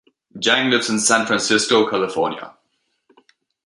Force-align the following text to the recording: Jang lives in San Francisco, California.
Jang 0.39 0.71
lives 0.71 0.89
in 0.89 0.97
San 0.97 1.27
Francisco, 1.27 1.87
California. 1.87 2.57